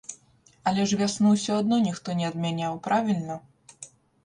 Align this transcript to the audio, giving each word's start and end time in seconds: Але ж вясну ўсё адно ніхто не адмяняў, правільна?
Але 0.71 0.85
ж 0.91 0.97
вясну 1.01 1.33
ўсё 1.35 1.59
адно 1.65 1.79
ніхто 1.87 2.17
не 2.23 2.27
адмяняў, 2.33 2.81
правільна? 2.91 3.39